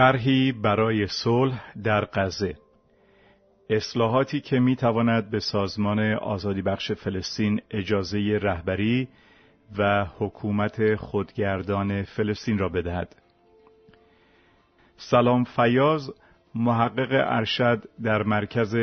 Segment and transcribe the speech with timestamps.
[0.00, 2.54] طرحی برای صلح در غزه
[3.70, 9.08] اصلاحاتی که می تواند به سازمان آزادی بخش فلسطین اجازه رهبری
[9.78, 13.16] و حکومت خودگردان فلسطین را بدهد.
[14.96, 16.10] سلام فیاض
[16.54, 18.76] محقق ارشد در مرکز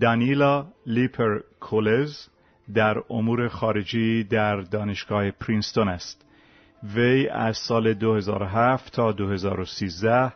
[0.00, 2.28] دانیلا لیپر کولز
[2.74, 6.29] در امور خارجی در دانشگاه پرینستون است.
[6.82, 10.32] وی از سال 2007 تا 2013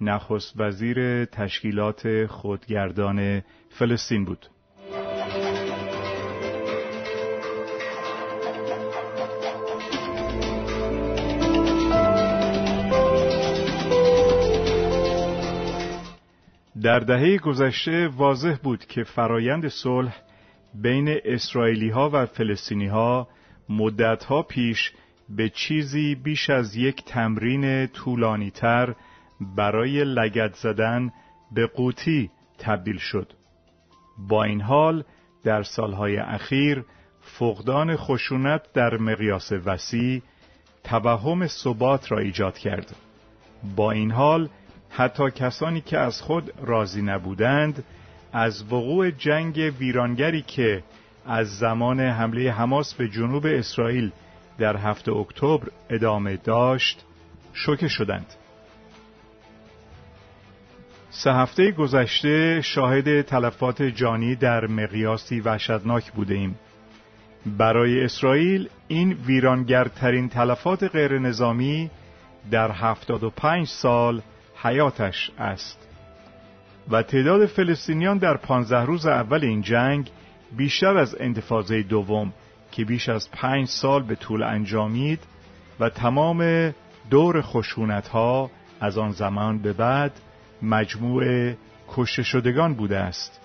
[0.00, 4.46] نخست وزیر تشکیلات خودگردان فلسطین بود.
[16.82, 20.16] در دهه گذشته واضح بود که فرایند صلح
[20.74, 23.28] بین اسرائیلی ها و فلسطینی ها
[23.68, 24.92] مدت ها پیش
[25.28, 28.94] به چیزی بیش از یک تمرین طولانی تر
[29.56, 31.12] برای لگت زدن
[31.52, 33.32] به قوطی تبدیل شد.
[34.28, 35.04] با این حال
[35.44, 36.84] در سالهای اخیر
[37.20, 40.22] فقدان خشونت در مقیاس وسیع
[40.84, 42.96] توهم ثبات را ایجاد کرد.
[43.76, 44.48] با این حال
[44.90, 47.84] حتی کسانی که از خود راضی نبودند
[48.32, 50.82] از وقوع جنگ ویرانگری که
[51.26, 54.12] از زمان حمله حماس به جنوب اسرائیل
[54.58, 57.04] در هفته اکتبر ادامه داشت
[57.52, 58.34] شوکه شدند.
[61.10, 66.58] سه هفته گذشته شاهد تلفات جانی در مقیاسی وحشتناک بوده ایم.
[67.46, 71.90] برای اسرائیل این ویرانگرترین تلفات غیر نظامی
[72.50, 74.22] در 75 سال
[74.62, 75.88] حیاتش است
[76.90, 80.10] و تعداد فلسطینیان در پانزده روز اول این جنگ
[80.56, 82.32] بیشتر از انتفاضه دوم
[82.76, 85.20] که بیش از پنج سال به طول انجامید
[85.80, 86.72] و تمام
[87.10, 90.12] دور خشونت ها از آن زمان به بعد
[90.62, 91.52] مجموع
[91.88, 93.40] کشته شدگان بوده است.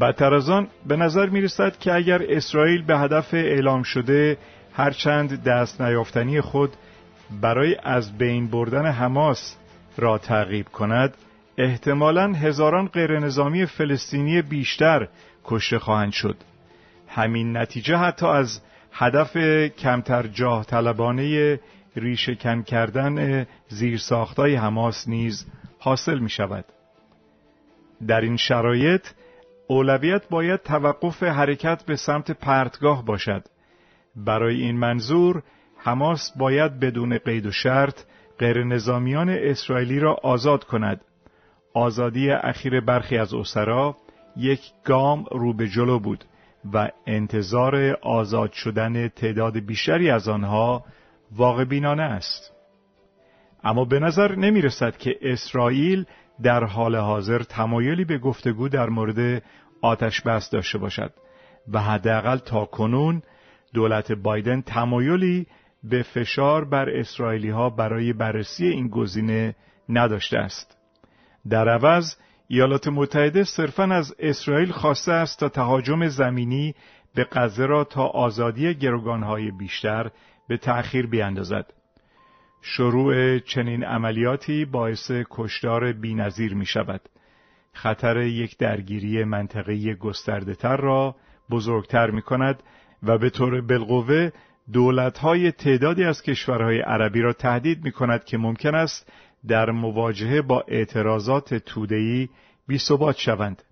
[0.00, 4.38] بدتر از آن به نظر می رسد که اگر اسرائیل به هدف اعلام شده
[4.72, 6.72] هرچند دست نیافتنی خود
[7.40, 9.56] برای از بین بردن حماس
[9.96, 11.14] را تعقیب کند
[11.58, 15.08] احتمالا هزاران غیرنظامی فلسطینی بیشتر
[15.44, 16.36] کشته خواهند شد.
[17.14, 18.60] همین نتیجه حتی از
[18.92, 19.36] هدف
[19.78, 21.60] کمتر جاه طلبانه
[21.96, 25.46] ریشهکن کردن زیرساختای حماس نیز
[25.78, 26.64] حاصل می شود.
[28.06, 29.06] در این شرایط
[29.66, 33.44] اولویت باید توقف حرکت به سمت پرتگاه باشد.
[34.16, 35.42] برای این منظور
[35.76, 38.00] حماس باید بدون قید و شرط
[38.38, 41.00] غیر نظامیان اسرائیلی را آزاد کند.
[41.74, 43.96] آزادی اخیر برخی از اسرا
[44.36, 46.24] یک گام رو به جلو بود
[46.72, 50.84] و انتظار آزاد شدن تعداد بیشتری از آنها
[51.32, 52.52] واقع بینانه است.
[53.64, 56.04] اما به نظر نمی رسد که اسرائیل
[56.42, 59.42] در حال حاضر تمایلی به گفتگو در مورد
[59.82, 61.12] آتش بس داشته باشد
[61.72, 63.22] و حداقل تا کنون
[63.74, 65.46] دولت بایدن تمایلی
[65.84, 69.54] به فشار بر اسرائیلی ها برای بررسی این گزینه
[69.88, 70.76] نداشته است.
[71.48, 72.14] در عوض
[72.48, 76.74] ایالات متحده صرفا از اسرائیل خواسته است تا تهاجم زمینی
[77.14, 80.10] به غزه را تا آزادی گروگانهای بیشتر
[80.48, 81.72] به تأخیر بیاندازد.
[82.62, 87.00] شروع چنین عملیاتی باعث کشدار بینظیر می شود.
[87.72, 91.16] خطر یک درگیری منطقی گسترده تر را
[91.50, 92.62] بزرگتر می کند
[93.02, 94.30] و به طور بالقوه
[94.72, 99.12] دولتهای تعدادی از کشورهای عربی را تهدید می کند که ممکن است
[99.48, 102.28] در مواجهه با اعتراضات تودهی
[102.66, 103.62] بی ثبات شوند.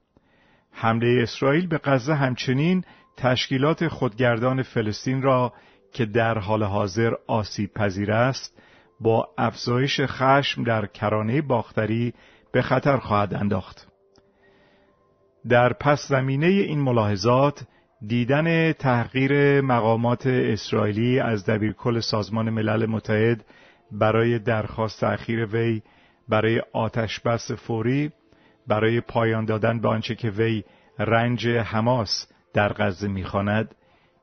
[0.73, 2.85] حمله اسرائیل به غزه همچنین
[3.17, 5.53] تشکیلات خودگردان فلسطین را
[5.93, 8.63] که در حال حاضر آسیب پذیر است
[9.01, 12.15] با افزایش خشم در کرانه باختری
[12.53, 13.87] به خطر خواهد انداخت.
[15.49, 17.65] در پس زمینه این ملاحظات
[18.07, 23.45] دیدن تحقیر مقامات اسرائیلی از دبیرکل سازمان ملل متحد
[23.93, 25.83] برای درخواست اخیر وی
[26.29, 28.13] برای آتش بس فوری
[28.67, 30.65] برای پایان دادن به آنچه که وی
[30.99, 33.75] رنج حماس در غزه می‌خواند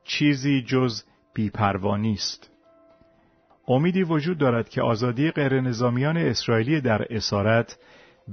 [0.03, 1.03] چیزی جز
[1.33, 2.49] بیپروانی است
[3.67, 7.77] امیدی وجود دارد که آزادی غیرنظامیان اسرائیلی در اسارت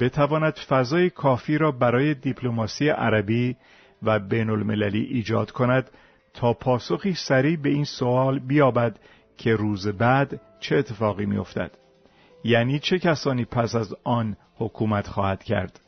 [0.00, 3.56] بتواند فضای کافی را برای دیپلماسی عربی
[4.02, 5.90] و بین المللی ایجاد کند
[6.34, 8.98] تا پاسخی سریع به این سوال بیابد
[9.36, 11.70] که روز بعد چه اتفاقی میافتد؟
[12.44, 15.80] یعنی چه کسانی پس از آن حکومت خواهد کرد؟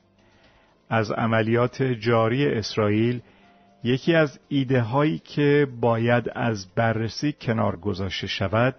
[0.90, 3.20] از عملیات جاری اسرائیل
[3.84, 8.74] یکی از ایده هایی که باید از بررسی کنار گذاشته شود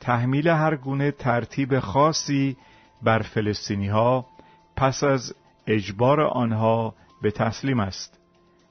[0.00, 2.56] تحمیل هر گونه ترتیب خاصی
[3.02, 4.26] بر فلسطینی ها
[4.76, 5.34] پس از
[5.66, 8.18] اجبار آنها به تسلیم است.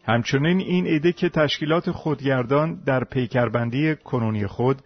[0.06, 4.81] همچنین این ایده که تشکیلات خودگردان در پیکربندی کنونی خود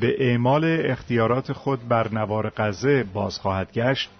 [0.00, 4.10] به اعمال اختیارات خود بر نوار غزه باز خواهد گشت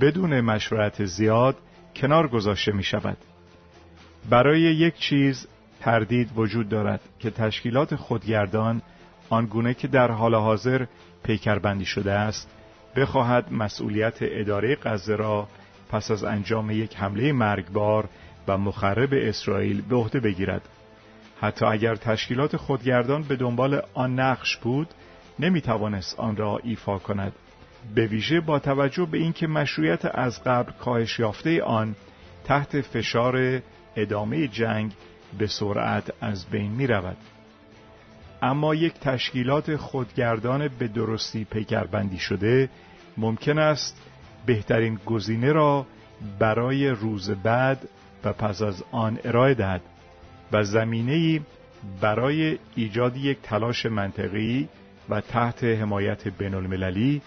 [0.00, 1.56] بدون مشورت زیاد
[1.96, 3.16] کنار گذاشته می شود.
[4.30, 5.46] برای یک چیز
[5.80, 8.82] تردید وجود دارد که تشکیلات خودگردان
[9.30, 10.86] آنگونه که در حال حاضر
[11.22, 12.50] پیکربندی شده است
[12.96, 15.48] بخواهد مسئولیت اداره غزه را
[15.88, 18.08] پس از انجام یک حمله مرگبار
[18.48, 20.62] و مخرب اسرائیل به عهده بگیرد
[21.40, 24.88] حتی اگر تشکیلات خودگردان به دنبال آن نقش بود
[25.38, 27.32] نمی توانست آن را ایفا کند
[27.94, 31.94] به ویژه با توجه به اینکه مشروعیت از قبل کاهش یافته آن
[32.44, 33.62] تحت فشار
[33.96, 34.92] ادامه جنگ
[35.38, 37.16] به سرعت از بین می رود.
[38.42, 42.68] اما یک تشکیلات خودگردان به درستی پیکربندی شده
[43.16, 44.00] ممکن است
[44.46, 45.86] بهترین گزینه را
[46.38, 47.88] برای روز بعد
[48.24, 49.80] و پس از آن ارائه دهد
[50.52, 51.40] و زمینه
[52.00, 54.68] برای ایجاد یک تلاش منطقی
[55.10, 57.22] و تحت حمایت بین المللی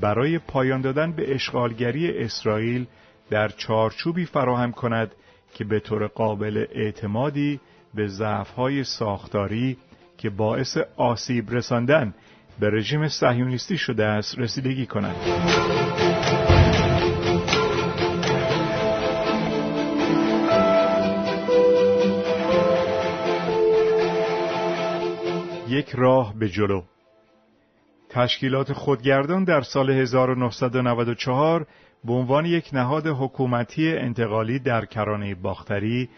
[0.00, 2.86] برای پایان دادن به اشغالگری اسرائیل
[3.30, 5.12] در چارچوبی فراهم کند
[5.54, 7.60] که به طور قابل اعتمادی
[7.94, 9.76] به ضعف‌های ساختاری
[10.18, 12.14] که باعث آسیب رساندن
[12.60, 15.16] به رژیم صهیونیستی شده است رسیدگی کند.
[25.68, 26.82] یک راه به جلو
[28.12, 31.66] تشکیلات خودگردان در سال 1994
[32.04, 36.08] به عنوان یک نهاد حکومتی انتقالی در کرانه باختری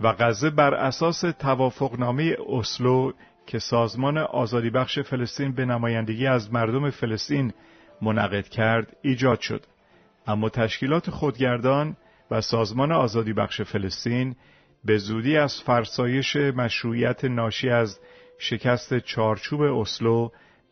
[0.00, 3.12] و غزه بر اساس توافقنامه اسلو
[3.46, 7.52] که سازمان آزادی بخش فلسطین به نمایندگی از مردم فلسطین
[8.02, 9.66] منعقد کرد ایجاد شد.
[10.26, 11.96] اما تشکیلات خودگردان
[12.30, 14.36] و سازمان آزادی بخش فلسطین
[14.84, 18.00] به زودی از فرسایش مشروعیت ناشی از
[18.38, 20.28] شکست چارچوب اسلو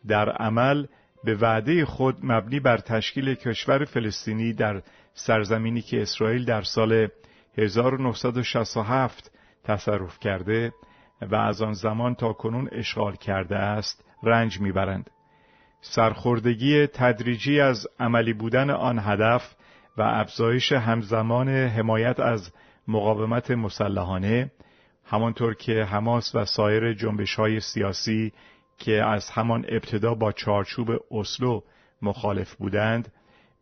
[0.07, 0.85] در عمل
[1.23, 4.81] به وعده خود مبنی بر تشکیل کشور فلسطینی در
[5.13, 7.07] سرزمینی که اسرائیل در سال
[7.57, 9.31] 1967
[9.63, 10.73] تصرف کرده
[11.21, 15.09] و از آن زمان تا کنون اشغال کرده است رنج می‌برند.
[15.81, 19.55] سرخوردگی تدریجی از عملی بودن آن هدف
[19.97, 22.51] و افزایش همزمان حمایت از
[22.87, 24.51] مقاومت مسلحانه
[25.05, 28.33] همانطور که حماس و سایر جنبش های سیاسی
[28.81, 31.61] که از همان ابتدا با چارچوب اسلو
[32.01, 33.11] مخالف بودند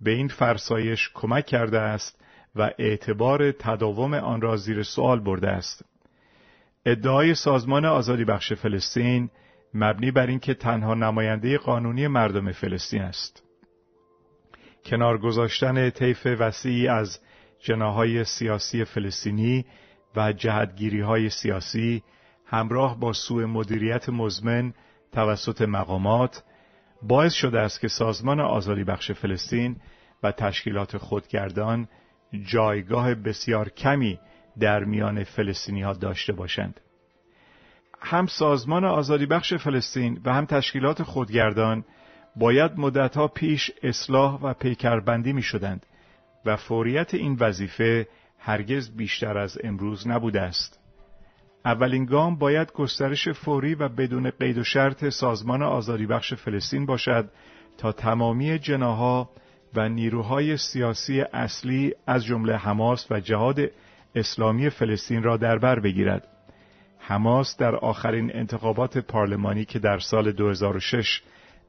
[0.02, 2.24] به این فرسایش کمک کرده است
[2.56, 5.86] و اعتبار تداوم آن را زیر سوال برده است.
[6.86, 9.30] ادعای سازمان آزادی بخش فلسطین
[9.74, 13.44] مبنی بر اینکه تنها نماینده قانونی مردم فلسطین است.
[14.86, 17.20] کنار گذاشتن طیف وسیعی از
[17.60, 19.66] جناهای سیاسی فلسطینی
[20.16, 22.04] و جهتگیری های سیاسی
[22.46, 24.74] همراه با سوء مدیریت مزمن
[25.12, 26.44] توسط مقامات
[27.02, 29.76] باعث شده است که سازمان آزادی بخش فلسطین
[30.24, 31.88] و تشکیلات خودگردان
[32.44, 34.20] جایگاه بسیار کمی
[34.60, 36.82] در میان فلسطینی ها داشته باشند.
[38.02, 41.86] هم سازمان آزادی بخش فلسطین و هم تشکیلات خودگردان
[42.36, 45.86] باید مدتها پیش اصلاح و پیکربندی می شدند
[46.46, 48.08] و فوریت این وظیفه
[48.40, 50.80] هرگز بیشتر از امروز نبوده است.
[51.66, 57.30] اولین گام باید گسترش فوری و بدون قید و شرط سازمان آزادی بخش فلسطین باشد
[57.78, 59.30] تا تمامی جناها
[59.76, 63.60] و نیروهای سیاسی اصلی از جمله حماس و جهاد
[64.16, 66.28] اسلامی فلسطین را در بر بگیرد.
[67.00, 71.22] حماس در آخرین انتخابات پارلمانی که در سال 2006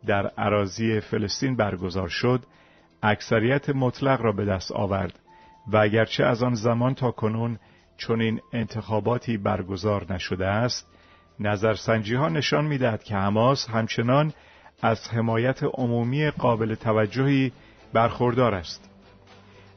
[0.07, 2.43] در عراضی فلسطین برگزار شد،
[3.03, 5.19] اکثریت مطلق را به دست آورد
[5.73, 7.59] و اگرچه از آن زمان تا کنون
[8.01, 10.87] چون این انتخاباتی برگزار نشده است
[11.41, 14.33] نظرسنجی ها نشان می‌دهد که حماس همچنان
[14.83, 17.53] از حمایت عمومی قابل توجهی
[17.93, 18.91] برخوردار است.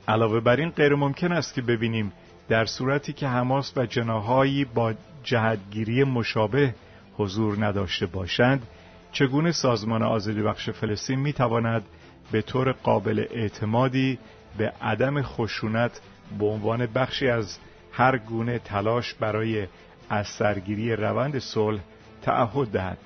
[0.08, 2.12] علاوه بر این غیر ممکن است که ببینیم
[2.50, 6.76] در صورتی که حماس و جناهایی با جهتگیری مشابه
[7.18, 8.68] حضور نداشته باشند
[9.12, 11.84] چگونه سازمان آزادی بخش فلسطین می تواند
[12.32, 14.20] به طور قابل اعتمادی
[14.58, 16.02] به عدم خشونت
[16.40, 17.58] به عنوان بخشی از
[17.94, 19.68] هر گونه تلاش برای
[20.10, 21.82] از سرگیری روند صلح
[22.22, 22.98] تعهد دهد.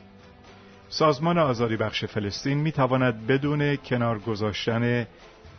[0.90, 5.08] سازمان آزادی بخش فلسطین می تواند بدون کنار گذاشتن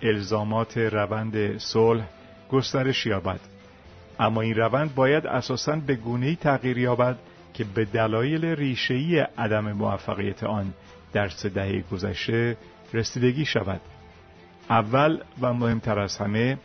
[0.03, 2.05] الزامات روند صلح
[2.51, 3.41] گسترش یابد.
[4.21, 7.19] اما این روند باید اساساً به گونه‌ای تغییر یابد
[7.55, 10.75] که به دلایل ریشه‌ای عدم موفقیت آن
[11.13, 12.57] در سه دهه گذشته
[12.95, 13.81] رسیدگی شود.
[14.71, 16.59] اول و مهمتر از همه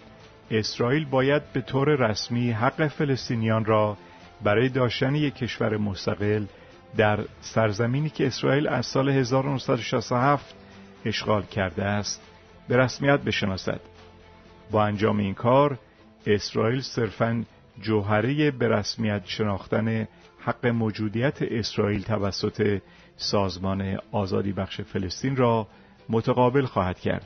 [0.53, 3.97] اسرائیل باید به طور رسمی حق فلسطینیان را
[4.43, 6.45] برای داشتن یک کشور مستقل
[6.97, 10.55] در سرزمینی که اسرائیل از سال 1967
[11.05, 12.21] اشغال کرده است
[12.67, 13.79] به رسمیت بشناسد
[14.71, 15.79] با انجام این کار
[16.25, 17.43] اسرائیل صرفاً
[17.81, 20.07] جوهره به رسمیت شناختن
[20.39, 22.81] حق موجودیت اسرائیل توسط
[23.17, 25.67] سازمان آزادی بخش فلسطین را
[26.09, 27.25] متقابل خواهد کرد.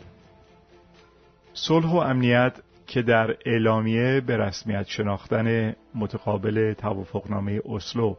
[1.54, 2.54] صلح و امنیت
[2.88, 8.16] که در اعلامیه به رسمیت شناختن متقابل توافقنامه اسلو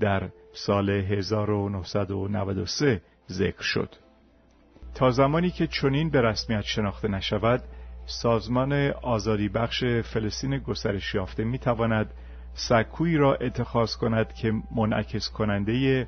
[0.00, 3.94] در سال 1993 ذکر شد.
[4.94, 7.62] تا زمانی که چنین به رسمیت شناخته نشود،
[8.06, 12.10] سازمان آزادی بخش فلسطین گسترش یافته می تواند
[12.54, 16.06] سکویی را اتخاذ کند که منعکس کننده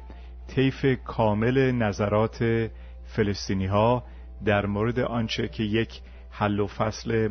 [0.49, 2.69] طیف کامل نظرات
[3.05, 4.05] فلسطینی ها
[4.45, 7.29] در مورد آنچه که یک حل و فصل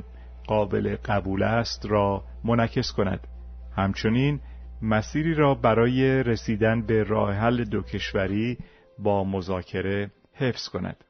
[0.47, 3.27] قابل قبول است را منعکس کند.
[3.75, 4.39] همچنین
[4.81, 8.57] مسیری را برای رسیدن به راه حل دو کشوری
[8.99, 11.03] با مذاکره حفظ کند.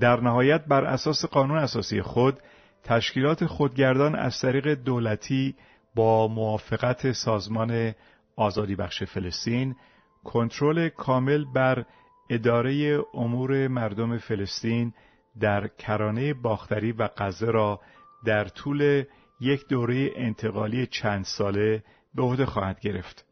[0.00, 2.38] در نهایت بر اساس قانون اساسی خود
[2.84, 5.54] تشکیلات خودگردان از طریق دولتی
[5.94, 7.94] با موافقت سازمان
[8.36, 9.76] آزادی بخش فلسطین
[10.24, 11.84] کنترل کامل بر
[12.30, 14.92] اداره امور مردم فلسطین
[15.40, 17.80] در کرانه باختری و غزه را
[18.24, 19.04] در طول
[19.40, 21.82] یک دوره انتقالی چند ساله
[22.14, 23.24] به عهده خواهد گرفت.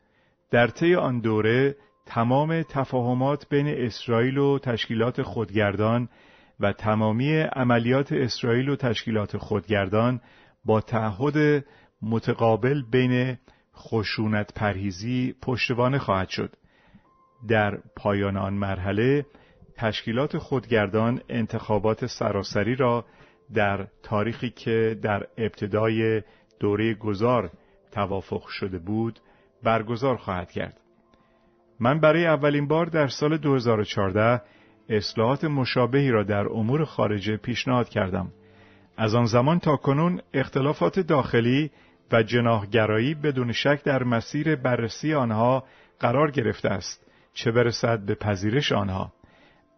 [0.50, 1.76] در طی آن دوره
[2.06, 6.08] تمام تفاهمات بین اسرائیل و تشکیلات خودگردان
[6.60, 10.20] و تمامی عملیات اسرائیل و تشکیلات خودگردان
[10.64, 11.64] با تعهد
[12.02, 13.38] متقابل بین
[13.76, 16.56] خشونت پرهیزی پشتوانه خواهد شد.
[17.48, 19.26] در پایان آن مرحله
[19.76, 23.04] تشکیلات خودگردان انتخابات سراسری را
[23.54, 26.22] در تاریخی که در ابتدای
[26.60, 27.50] دوره گذار
[27.92, 29.20] توافق شده بود
[29.62, 30.80] برگزار خواهد کرد.
[31.80, 34.42] من برای اولین بار در سال 2014
[34.88, 38.32] اصلاحات مشابهی را در امور خارجه پیشنهاد کردم.
[38.96, 41.70] از آن زمان تا کنون اختلافات داخلی
[42.12, 45.64] و جناهگرایی بدون شک در مسیر بررسی آنها
[46.00, 49.12] قرار گرفته است چه برسد به پذیرش آنها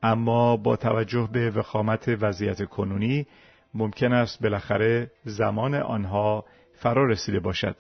[0.03, 3.27] اما با توجه به وخامت وضعیت کنونی
[3.75, 6.45] ممکن است بالاخره زمان آنها
[6.75, 7.77] فرا رسیده باشد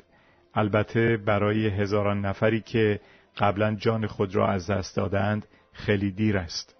[0.54, 3.00] البته برای هزاران نفری که
[3.38, 6.76] قبلا جان خود را از دست دادند خیلی دیر است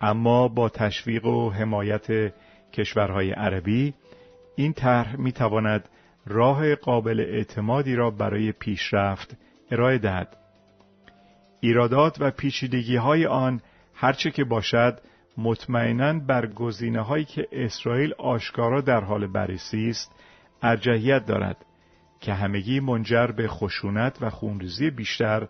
[0.00, 2.32] اما با تشویق و حمایت
[2.72, 3.94] کشورهای عربی
[4.56, 5.88] این طرح می تواند
[6.26, 9.36] راه قابل اعتمادی را برای پیشرفت
[9.70, 10.36] ارائه دهد.
[11.60, 13.60] ایرادات و پیچیدگی های آن
[13.94, 15.00] هرچه که باشد
[15.38, 20.12] مطمئنا بر گزینه هایی که اسرائیل آشکارا در حال بررسی است
[20.62, 21.56] ارجحیت دارد
[22.20, 25.48] که همگی منجر به خشونت و خونریزی بیشتر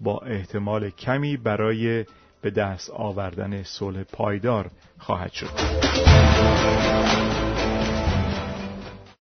[0.00, 2.04] با احتمال کمی برای
[2.42, 5.50] به دست آوردن صلح پایدار خواهد شد.